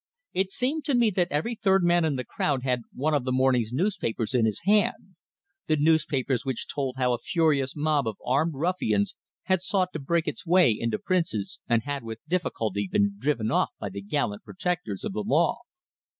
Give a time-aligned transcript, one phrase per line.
[0.33, 3.31] It seemed to me that every third man in the crowd had one of the
[3.31, 5.13] morning's newspapers in his hand
[5.67, 10.27] the newspapers which told how a furious mob of armed ruffians had sought to break
[10.27, 15.03] its way into Prince's, and had with difficulty been driven off by the gallant protectors
[15.03, 15.59] of the law.